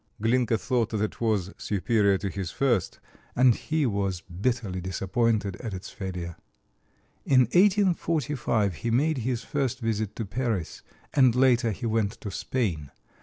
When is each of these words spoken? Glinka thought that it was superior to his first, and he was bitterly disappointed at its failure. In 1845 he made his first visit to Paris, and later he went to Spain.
Glinka 0.19 0.57
thought 0.57 0.89
that 0.89 1.01
it 1.01 1.21
was 1.21 1.53
superior 1.59 2.17
to 2.17 2.29
his 2.29 2.49
first, 2.49 2.99
and 3.35 3.53
he 3.53 3.85
was 3.85 4.21
bitterly 4.21 4.81
disappointed 4.81 5.57
at 5.57 5.75
its 5.75 5.91
failure. 5.91 6.37
In 7.23 7.41
1845 7.41 8.77
he 8.77 8.89
made 8.89 9.19
his 9.19 9.43
first 9.43 9.79
visit 9.79 10.15
to 10.15 10.25
Paris, 10.25 10.81
and 11.13 11.35
later 11.35 11.69
he 11.69 11.85
went 11.85 12.13
to 12.21 12.31
Spain. 12.31 12.89